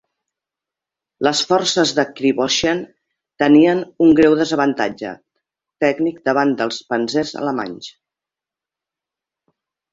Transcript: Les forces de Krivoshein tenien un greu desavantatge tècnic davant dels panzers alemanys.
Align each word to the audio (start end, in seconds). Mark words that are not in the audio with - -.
Les 1.27 1.41
forces 1.51 1.91
de 1.99 2.05
Krivoshein 2.19 2.81
tenien 3.45 3.83
un 4.07 4.17
greu 4.21 4.37
desavantatge 4.41 5.13
tècnic 5.87 6.19
davant 6.33 6.57
dels 6.65 6.83
panzers 6.95 7.39
alemanys. 7.45 7.95